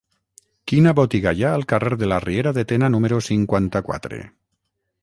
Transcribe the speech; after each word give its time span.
Quina 0.71 0.93
botiga 0.99 1.33
hi 1.41 1.45
ha 1.45 1.51
al 1.59 1.67
carrer 1.73 1.99
de 2.05 2.09
la 2.13 2.19
Riera 2.27 2.55
de 2.59 2.65
Tena 2.73 2.91
número 2.97 3.21
cinquanta-quatre? 3.31 4.25